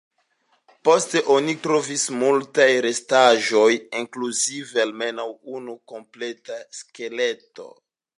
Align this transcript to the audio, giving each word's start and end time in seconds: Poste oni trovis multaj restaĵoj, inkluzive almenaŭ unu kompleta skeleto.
Poste 0.87 1.19
oni 1.33 1.53
trovis 1.65 2.05
multaj 2.21 2.67
restaĵoj, 2.85 3.67
inkluzive 3.99 4.83
almenaŭ 4.87 5.27
unu 5.59 5.77
kompleta 5.93 6.59
skeleto. 6.79 7.69